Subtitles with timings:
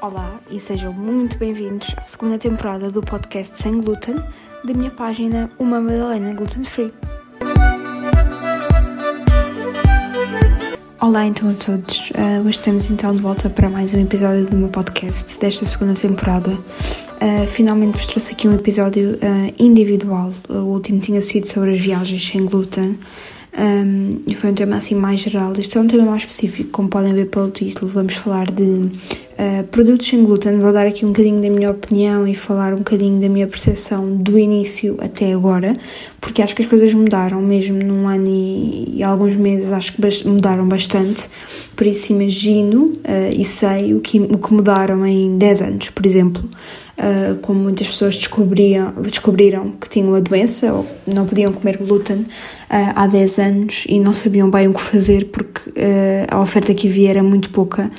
[0.00, 4.14] Olá e sejam muito bem-vindos à segunda temporada do podcast Sem Glúten
[4.64, 6.94] da minha página Uma Madalena Gluten Free.
[11.00, 14.56] Olá então a todos, uh, hoje estamos então de volta para mais um episódio do
[14.56, 16.50] meu podcast desta segunda temporada.
[16.50, 21.80] Uh, finalmente vos trouxe aqui um episódio uh, individual, o último tinha sido sobre as
[21.80, 22.98] viagens sem glúten
[23.58, 25.52] um, foi um tema assim mais geral.
[25.58, 29.64] Este é um tema mais específico, como podem ver pelo título, vamos falar de uh,
[29.70, 30.58] produtos sem glúten.
[30.58, 34.16] Vou dar aqui um bocadinho da minha opinião e falar um bocadinho da minha percepção
[34.16, 35.74] do início até agora,
[36.20, 40.28] porque acho que as coisas mudaram mesmo num ano e, e alguns meses, acho que
[40.28, 41.28] mudaram bastante.
[41.74, 46.04] Por isso imagino uh, e sei o que, o que mudaram em 10 anos, por
[46.04, 46.44] exemplo.
[46.96, 52.20] Uh, como muitas pessoas descobriam, descobriram que tinham a doença ou não podiam comer glúten
[52.20, 52.26] uh,
[52.70, 56.88] há 10 anos e não sabiam bem o que fazer porque uh, a oferta que
[56.88, 57.90] havia era muito pouca.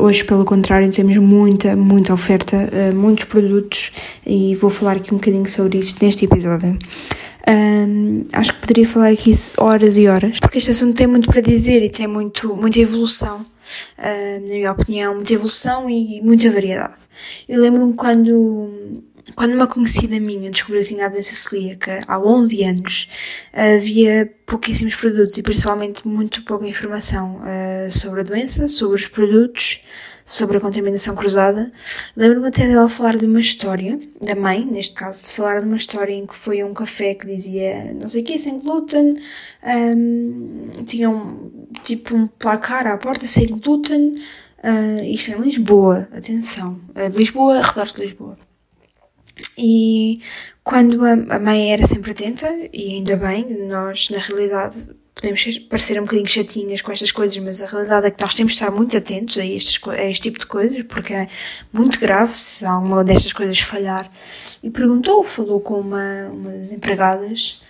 [0.00, 2.56] hoje, pelo contrário, temos muita, muita oferta,
[2.94, 3.92] muitos produtos
[4.24, 6.78] e vou falar aqui um bocadinho sobre isto neste episódio.
[7.46, 11.42] Um, acho que poderia falar aqui horas e horas, porque este assunto tem muito para
[11.42, 13.44] dizer e tem muito, muita evolução,
[13.98, 17.07] na minha opinião, muita evolução e muita variedade.
[17.48, 19.02] Eu lembro-me quando,
[19.34, 23.08] quando uma conhecida minha descobriu assim a doença celíaca, há 11 anos,
[23.52, 29.82] havia pouquíssimos produtos e principalmente muito pouca informação uh, sobre a doença, sobre os produtos,
[30.28, 31.72] sobre a contaminação cruzada.
[32.14, 36.12] Lembro-me até dela falar de uma história, da mãe, neste caso, falar de uma história
[36.12, 39.18] em que foi a um café que dizia não sei o que, sem glúten,
[39.64, 44.22] um, tinha um, tipo um placar à porta sem glúten,
[44.62, 46.80] Uh, isto é em Lisboa, atenção.
[46.90, 48.38] Uh, Lisboa, arredores de Lisboa.
[49.56, 50.20] E
[50.64, 55.98] quando a, a mãe era sempre atenta, e ainda bem, nós na realidade podemos parecer
[55.98, 58.70] um bocadinho chatinhas com estas coisas, mas a realidade é que nós temos de estar
[58.70, 61.28] muito atentos a, estes, a este tipo de coisas, porque é
[61.72, 64.08] muito grave se alguma destas coisas falhar.
[64.62, 67.62] E perguntou, falou com uma, uma das empregadas,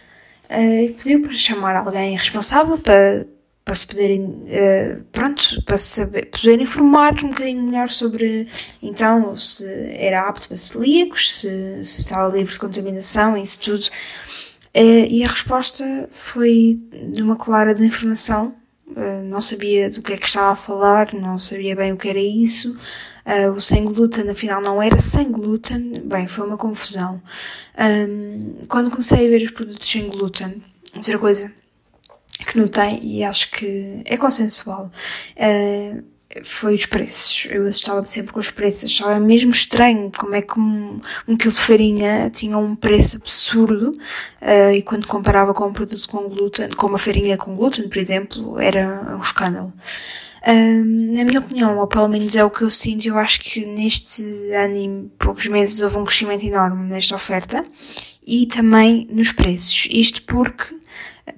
[0.51, 3.27] uh, e pediu para chamar alguém responsável para
[3.69, 8.49] para se poderem, uh, pronto, para saber, poder informar um bocadinho melhor sobre,
[8.83, 9.63] então, se
[9.93, 13.85] era apto para celíacos, se, se estava livre de contaminação, isso tudo.
[14.75, 16.81] Uh, e a resposta foi
[17.13, 18.55] de uma clara desinformação.
[18.87, 22.09] Uh, não sabia do que é que estava a falar, não sabia bem o que
[22.09, 22.75] era isso.
[23.55, 26.01] o sem glúten, afinal, não era sem glúten.
[26.07, 27.21] Bem, foi uma confusão.
[27.79, 30.63] Um, quando comecei a ver os produtos sem glúten,
[30.97, 31.53] outra coisa
[32.45, 34.91] que notei e acho que é consensual
[35.37, 36.03] uh,
[36.45, 37.49] foi os preços.
[37.51, 41.53] Eu assustava-me sempre com os preços, achava mesmo estranho como é que um, um quilo
[41.53, 46.69] de farinha tinha um preço absurdo uh, e quando comparava com um produto com glúten,
[46.71, 49.73] com uma farinha com glúten, por exemplo, era um escândalo.
[50.47, 53.67] Um, na minha opinião, ou pelo menos é o que eu sinto, eu acho que
[53.67, 54.23] neste
[54.53, 57.65] ano e poucos meses houve um crescimento enorme nesta oferta
[58.29, 59.89] e também nos preços.
[59.91, 60.77] Isto porque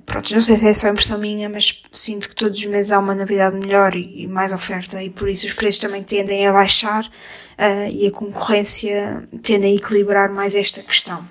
[0.06, 2.98] Pronto, não sei se é só impressão minha, mas sinto que todos os meses há
[2.98, 7.04] uma novidade melhor e, mais oferta e por isso os preços também tendem a baixar
[7.04, 11.26] uh, e a concorrência tende a equilibrar mais esta questão.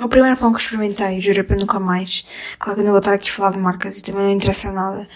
[0.00, 2.54] O primeiro pão que experimentei, juro para nunca mais.
[2.56, 4.70] Claro que eu não vou estar aqui a falar de marcas e também não interessa
[4.70, 5.08] nada,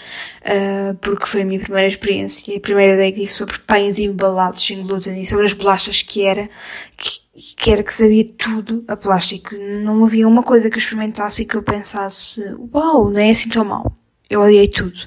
[0.42, 4.00] uh, porque foi a minha primeira experiência e a primeira ideia que tive sobre pães
[4.00, 6.50] embalados sem glúten e sobre as bolachas que era,
[6.96, 7.20] que,
[7.56, 9.54] que era que sabia tudo a plástico.
[9.54, 12.42] Não havia uma coisa que eu experimentasse e que eu pensasse,
[12.74, 13.96] uau, não é assim tão mal.
[14.28, 14.98] Eu odiei tudo.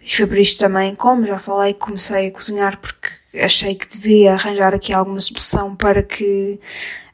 [0.00, 4.32] E foi por isto também, como já falei, comecei a cozinhar porque achei que devia
[4.32, 6.58] arranjar aqui alguma solução para que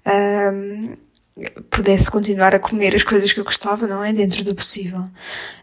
[0.06, 0.96] um,
[1.70, 4.12] pudesse continuar a comer as coisas que eu gostava, não é?
[4.12, 5.04] Dentro do possível.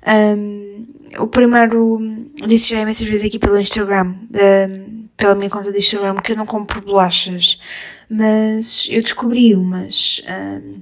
[0.06, 0.86] Um,
[1.18, 2.00] o primeiro,
[2.48, 6.38] disse já imensas vezes aqui pelo Instagram, um, pela minha conta do Instagram, que eu
[6.38, 7.60] não compro bolachas,
[8.10, 10.82] mas eu descobri umas um,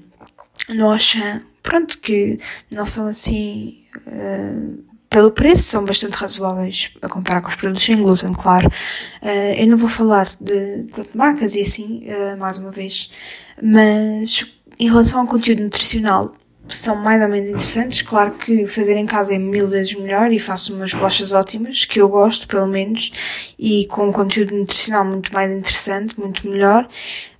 [0.73, 0.97] no
[1.63, 2.39] pronto, que
[2.73, 7.97] não são assim, uh, pelo preço, são bastante razoáveis a comparar com os produtos sem
[7.97, 8.67] glúten, claro.
[9.21, 13.09] Uh, eu não vou falar de, de marcas e assim, uh, mais uma vez,
[13.61, 14.45] mas
[14.81, 16.33] em relação ao conteúdo nutricional,
[16.67, 18.01] são mais ou menos interessantes.
[18.01, 22.01] Claro que fazer em casa é mil vezes melhor e faço umas bolachas ótimas, que
[22.01, 26.87] eu gosto pelo menos, e com um conteúdo nutricional muito mais interessante, muito melhor.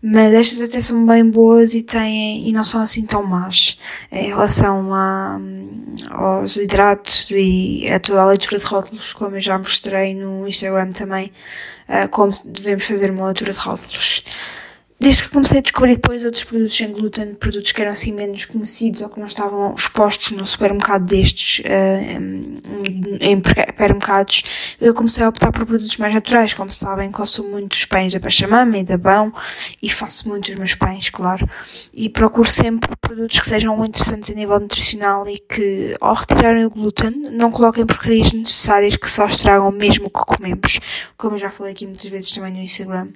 [0.04, 3.76] Mas estas até são bem boas e têm, e não são assim tão más
[4.12, 5.40] em relação a,
[6.12, 10.92] aos hidratos e a toda a leitura de rótulos, como eu já mostrei no Instagram
[10.92, 11.32] também,
[12.12, 14.24] como devemos fazer uma leitura de rótulos.
[15.02, 18.46] Desde que comecei a descobrir depois outros produtos sem glúten, produtos que eram assim menos
[18.46, 25.30] conhecidos ou que não estavam expostos no supermercado destes, uh, em hipermercados, eu comecei a
[25.30, 26.54] optar por produtos mais naturais.
[26.54, 29.34] Como sabem, consumo muito os pães da Pachamama e da Bão
[29.82, 31.50] e faço muito os meus pães, claro.
[31.92, 36.70] E procuro sempre produtos que sejam interessantes a nível nutricional e que, ao retirarem o
[36.70, 40.80] glúten, não coloquem porcarias necessárias que só estragam mesmo o que comemos.
[41.18, 43.08] Como eu já falei aqui muitas vezes também no Instagram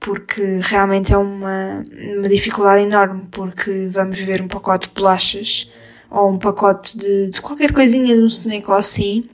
[0.00, 1.82] porque realmente é uma,
[2.16, 5.70] uma dificuldade enorme, porque vamos ver um pacote de bolachas
[6.10, 9.28] ou um pacote de, de qualquer coisinha de um snack ou assim,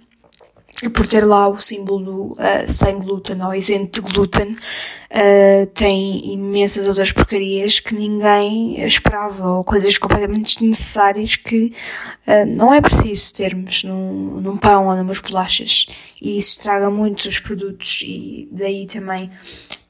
[0.82, 6.32] e por ter lá o símbolo uh, sem glúten ou isento de glúten, uh, tem
[6.32, 11.72] imensas outras porcarias que ninguém esperava, ou coisas completamente desnecessárias que
[12.26, 15.86] uh, não é preciso termos num, num pão ou numas bolachas.
[16.20, 19.30] E isso estraga muito os produtos e daí também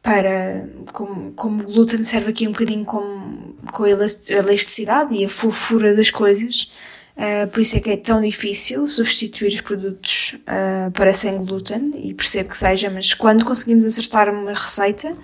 [0.05, 5.29] para, como, como o glúten serve aqui um bocadinho como, com a elasticidade e a
[5.31, 6.71] fofura das coisas,
[7.17, 11.93] uh, por isso é que é tão difícil substituir os produtos uh, para sem glúten,
[11.97, 15.15] e percebo que seja, mas quando conseguimos acertar uma receita,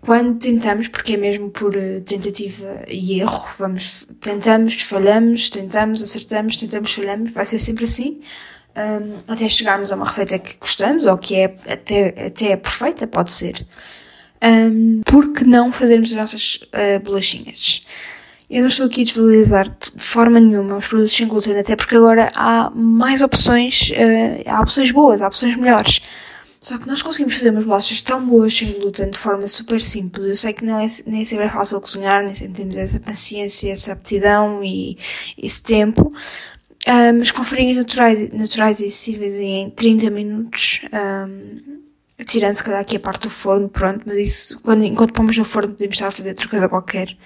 [0.00, 6.56] quando tentamos, porque é mesmo por eh, tentativa e erro, vamos, tentamos, falhamos, tentamos, acertamos,
[6.56, 8.20] tentamos, falhamos, vai ser sempre assim,
[8.78, 13.06] um, até chegarmos a uma receita que gostamos ou que é até, até é perfeita,
[13.06, 13.66] pode ser.
[14.42, 17.82] Um, por que não fazermos as nossas uh, bolachinhas?
[18.48, 21.96] Eu não estou aqui a desvalorizar de forma nenhuma os produtos sem glúten, até porque
[21.96, 26.00] agora há mais opções, uh, há opções boas, há opções melhores.
[26.60, 30.26] Só que nós conseguimos fazer umas bolachas tão boas sem glúten de forma super simples.
[30.26, 33.70] Eu sei que não é, nem sempre é fácil cozinhar, nem sempre temos essa paciência,
[33.70, 34.98] essa aptidão e
[35.36, 36.12] esse tempo,
[36.88, 41.82] um, mas com farinhas naturais, naturais e acessíveis em 30 minutos, um,
[42.24, 45.44] tirando se calhar aqui a parte do forno, pronto, mas isso, quando, enquanto pomos no
[45.44, 47.16] forno podemos estar a fazer outra coisa qualquer.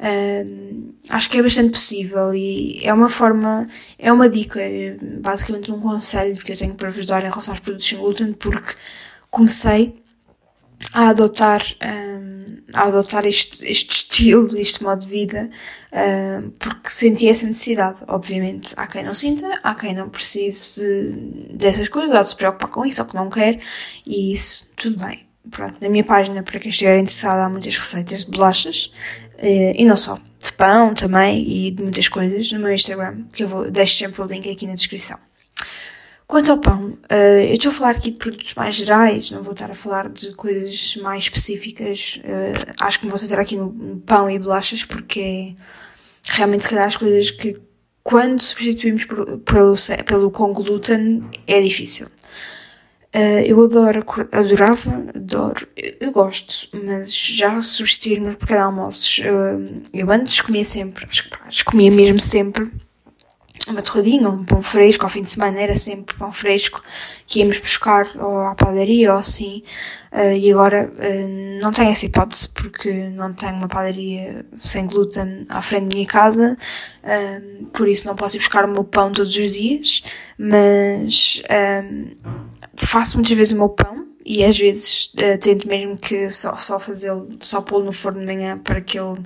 [0.00, 3.66] Um, acho que é bastante possível e é uma forma,
[3.98, 7.52] é uma dica, é basicamente um conselho que eu tenho para vos dar em relação
[7.52, 8.74] aos produtos sem glúten, porque
[9.28, 10.00] comecei
[10.92, 11.62] a adotar,
[12.72, 15.48] a adotar este, este estilo, este modo de vida,
[15.92, 17.98] um, porque senti essa necessidade.
[18.08, 22.36] Obviamente, há quem não sinta, há quem não precise de, dessas coisas, ou de se
[22.36, 23.58] preocupar com isso, ou que não quer,
[24.04, 25.26] e isso, tudo bem.
[25.50, 28.92] Pronto, na minha página, para quem estiver interessado, há muitas receitas de bolachas,
[29.38, 33.44] uh, e não só, de pão também, e de muitas coisas, no meu Instagram, que
[33.44, 35.18] eu vou, deixo sempre o link aqui na descrição.
[36.30, 39.52] Quanto ao pão, uh, eu estou a falar aqui de produtos mais gerais, não vou
[39.52, 42.20] estar a falar de coisas mais específicas.
[42.22, 45.56] Uh, acho que me vou centrar aqui no, pão e bolachas, porque
[46.22, 47.56] realmente, se calhar, as coisas que,
[48.04, 49.74] quando substituímos por, pelo,
[50.06, 52.06] pelo com glúten, é difícil.
[53.12, 59.20] Uh, eu adoro, adorava, adoro, eu, gosto, mas já substituirmos por cada almoços,
[59.92, 62.70] eu antes comia sempre, acho que comia mesmo sempre
[63.68, 66.82] uma torradinha, um pão fresco, ao fim de semana era sempre pão fresco
[67.26, 69.62] que íamos buscar ou à padaria ou assim,
[70.12, 75.46] uh, e agora uh, não tenho essa hipótese porque não tenho uma padaria sem glúten
[75.48, 76.56] à frente da minha casa,
[77.04, 80.02] uh, por isso não posso ir buscar o meu pão todos os dias,
[80.38, 81.42] mas
[82.76, 86.78] faço muitas vezes o meu pão e às vezes uh, tento mesmo que só, só
[86.78, 89.18] fazê-lo, só pô-lo no forno de manhã para que ele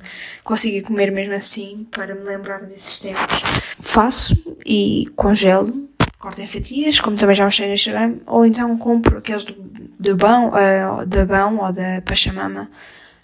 [0.43, 3.43] consiga comer mesmo assim, para me lembrar desses tempos.
[3.81, 4.35] Faço
[4.65, 9.45] e congelo, corto em fatias, como também já mostrei no Instagram, ou então compro aqueles
[9.45, 9.53] do,
[10.01, 12.71] do bão, uh, da bão ou da pachamama,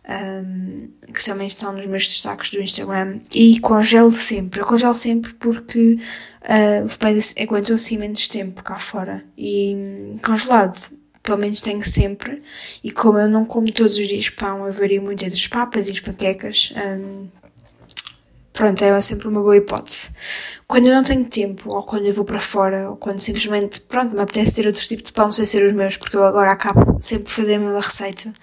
[0.06, 4.60] um, que também estão nos meus destaques do Instagram, e congelo sempre.
[4.60, 5.98] Eu congelo sempre porque
[6.42, 9.24] uh, os pés aguentam assim menos tempo cá fora.
[9.34, 10.99] E congelado
[11.30, 12.42] pelo menos tenho sempre,
[12.82, 15.88] e como eu não como todos os dias pão, eu vario muito entre as papas
[15.88, 17.28] e as panquecas, hum,
[18.52, 20.10] pronto, é sempre uma boa hipótese.
[20.66, 24.12] Quando eu não tenho tempo, ou quando eu vou para fora, ou quando simplesmente, pronto,
[24.12, 27.00] me apetece ter outro tipo de pão sem ser os meus, porque eu agora acabo
[27.00, 28.34] sempre por fazer a mesma receita,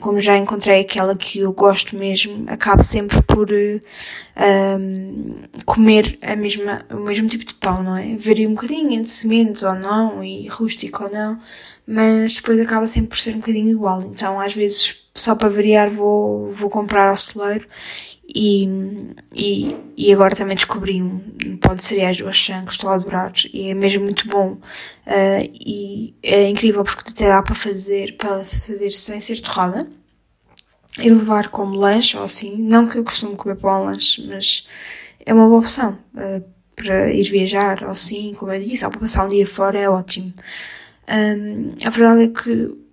[0.00, 5.34] como já encontrei aquela que eu gosto mesmo, acabo sempre por um,
[5.64, 8.14] comer a mesma, o mesmo tipo de pão, não é?
[8.16, 11.38] Varia um bocadinho entre sementes ou não, e rústico ou não,
[11.86, 14.02] mas depois acaba sempre por ser um bocadinho igual.
[14.02, 17.66] Então, às vezes, só para variar, vou, vou comprar ao celeiro
[18.38, 18.68] e,
[19.34, 23.32] e, e agora também descobri um, pó de cereais do Auchan que estou a adorar
[23.50, 28.44] e é mesmo muito bom uh, e é incrível porque até dá para fazer, para
[28.44, 29.88] fazer sem ser torrada
[30.98, 32.62] e levar como lanche ou assim.
[32.62, 34.66] Não que eu costumo comer um lanche, mas
[35.24, 39.00] é uma boa opção uh, para ir viajar ou assim, como eu disse, ou para
[39.00, 40.34] passar um dia fora é ótimo.
[41.08, 42.85] Um, a verdade é que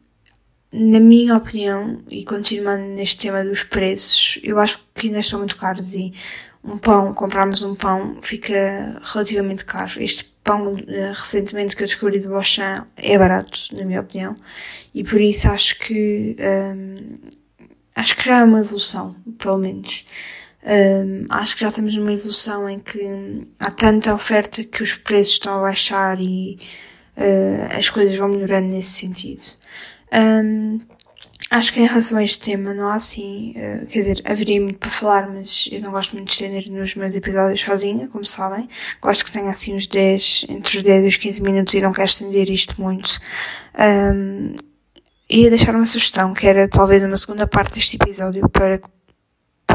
[0.74, 5.56] na minha opinião, e continuando neste tema dos preços, eu acho que ainda estão muito
[5.56, 6.12] caros e
[6.64, 9.92] um pão, comprarmos um pão, fica relativamente caro.
[10.02, 14.36] Este pão eh, recentemente que eu descobri do Auchan é barato, na minha opinião,
[14.94, 16.36] e por isso acho que
[16.76, 17.20] um,
[17.96, 20.06] acho que já é uma evolução, pelo menos.
[20.66, 25.34] Um, acho que já estamos numa evolução em que há tanta oferta que os preços
[25.34, 26.58] estão a baixar e
[27.18, 29.44] uh, as coisas vão melhorando nesse sentido.
[30.14, 30.80] Um,
[31.50, 34.80] acho que em relação a este tema não há assim, uh, quer dizer, haveria muito
[34.80, 38.70] para falar, mas eu não gosto muito de estender nos meus episódios sozinha, como sabem.
[39.02, 41.92] Gosto que tenha assim uns 10, entre os 10 e os 15 minutos e não
[41.92, 43.20] quero estender isto muito.
[43.78, 44.56] Um,
[45.30, 48.80] ia deixar uma sugestão, que era talvez uma segunda parte deste episódio para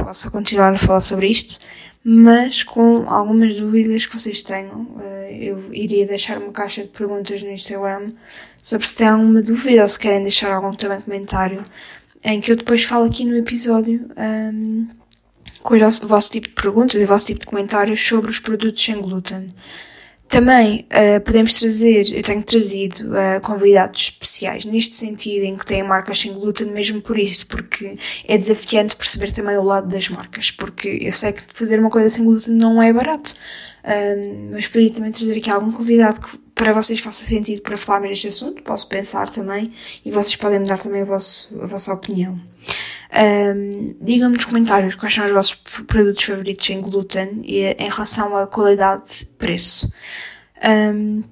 [0.08, 1.58] possa continuar a falar sobre isto,
[2.02, 4.88] mas com algumas dúvidas que vocês tenham.
[5.02, 8.12] Eh, eu iria deixar uma caixa de perguntas no Instagram
[8.56, 11.62] sobre se têm alguma dúvida ou se querem deixar algum também comentário,
[12.24, 14.88] em que eu depois falo aqui no episódio um, ehm,
[15.62, 18.82] com o vosso tipo de perguntas e o vosso tipo de comentários sobre os produtos
[18.82, 19.54] sem glúten.
[20.28, 25.82] Também uh, podemos trazer, eu tenho trazido uh, convidados especiais neste sentido, em que têm
[25.82, 30.50] marcas sem glúten, mesmo por isso, porque é desafiante perceber também o lado das marcas,
[30.50, 33.34] porque eu sei que fazer uma coisa sem glúten não é barato,
[34.52, 36.28] mas poderia também trazer aqui algum convidado que
[36.58, 39.72] para vocês faça sentido para falarmos deste assunto, posso pensar também,
[40.04, 42.38] e vocês podem me dar também a, vosso, a vossa opinião.
[43.10, 45.54] Um, Digam-me nos comentários quais são os vossos
[45.86, 49.90] produtos favoritos sem glúten e em relação à qualidade-preço.
[50.62, 51.22] Um,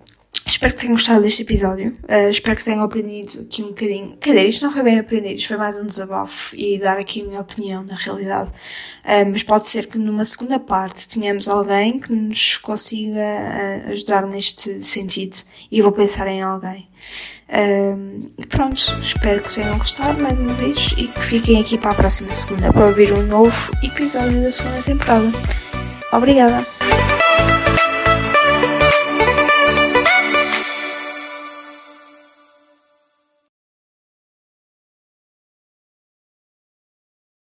[0.46, 1.92] espero que tenham gostado deste episódio.
[2.04, 4.16] Uh, espero que tenham aprendido aqui um bocadinho.
[4.20, 7.24] Dizer, isto não foi bem aprender, isto foi mais um desabafo e dar aqui a
[7.24, 8.50] minha opinião na realidade.
[9.04, 14.26] Uh, mas pode ser que numa segunda parte tenhamos alguém que nos consiga uh, ajudar
[14.26, 15.36] neste sentido.
[15.70, 16.88] E vou pensar em alguém.
[17.48, 21.94] Um, pronto, espero que tenham gostado mais uma vez e que fiquem aqui para a
[21.94, 25.30] próxima segunda para ouvir um novo episódio da segunda temporada.
[26.12, 26.75] Obrigada!